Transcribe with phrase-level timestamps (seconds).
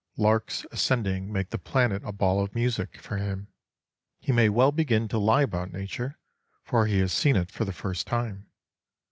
[0.17, 3.49] Larks ascending make the planet a ball of music for him.
[4.19, 6.17] He may well begin to lie about nature,
[6.63, 8.47] for he has seen it for the first time.